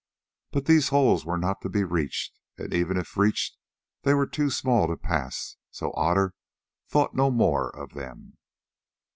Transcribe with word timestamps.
But 0.49 0.65
these 0.65 0.89
holes 0.89 1.25
were 1.27 1.37
not 1.37 1.61
to 1.61 1.69
be 1.69 1.83
reached, 1.83 2.39
and 2.57 2.73
even 2.73 2.97
if 2.97 3.15
reached 3.17 3.55
they 4.01 4.15
were 4.15 4.25
too 4.25 4.49
small 4.49 4.87
to 4.87 4.97
pass, 4.97 5.57
so 5.69 5.93
Otter 5.93 6.33
thought 6.87 7.13
no 7.13 7.29
more 7.29 7.69
of 7.69 7.93
them. 7.93 8.35